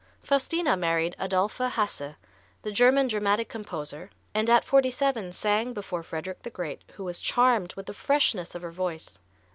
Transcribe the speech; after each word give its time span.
Faustina 0.23 0.75
married 0.75 1.15
Adolphe 1.19 1.63
Hasse, 1.69 2.15
the 2.63 2.71
German 2.71 3.07
dramatic 3.07 3.47
composer, 3.49 4.09
and 4.33 4.49
at 4.49 4.63
forty 4.65 4.89
seven 4.89 5.31
sang 5.31 5.73
before 5.73 6.01
Frederick 6.01 6.41
the 6.41 6.49
Great, 6.49 6.83
who 6.93 7.03
was 7.03 7.21
charmed 7.21 7.71
with 7.75 7.85
the 7.85 7.93
freshness 7.93 8.55
of 8.55 8.63
her 8.63 8.71
voice. 8.71 9.19